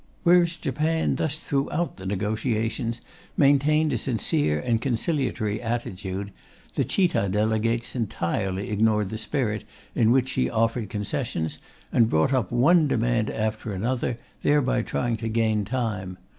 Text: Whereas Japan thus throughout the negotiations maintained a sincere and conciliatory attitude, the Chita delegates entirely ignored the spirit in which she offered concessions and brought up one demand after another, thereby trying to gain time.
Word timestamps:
Whereas 0.23 0.57
Japan 0.57 1.17
thus 1.17 1.37
throughout 1.37 1.97
the 1.97 2.07
negotiations 2.07 3.01
maintained 3.37 3.93
a 3.93 3.99
sincere 3.99 4.59
and 4.59 4.81
conciliatory 4.81 5.61
attitude, 5.61 6.31
the 6.73 6.83
Chita 6.83 7.29
delegates 7.29 7.95
entirely 7.95 8.71
ignored 8.71 9.11
the 9.11 9.19
spirit 9.19 9.63
in 9.93 10.09
which 10.09 10.29
she 10.29 10.49
offered 10.49 10.89
concessions 10.89 11.59
and 11.93 12.09
brought 12.09 12.33
up 12.33 12.51
one 12.51 12.87
demand 12.87 13.29
after 13.29 13.73
another, 13.73 14.17
thereby 14.41 14.81
trying 14.81 15.17
to 15.17 15.27
gain 15.27 15.65
time. 15.65 16.17